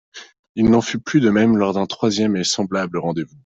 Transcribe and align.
»Il 0.55 0.71
n'en 0.71 0.81
fut 0.81 0.97
plus 0.97 1.21
de 1.21 1.29
même 1.29 1.57
lors 1.57 1.73
d'un 1.75 1.85
troisième 1.85 2.35
et 2.35 2.43
semblable 2.43 2.97
rendez-vous. 2.97 3.35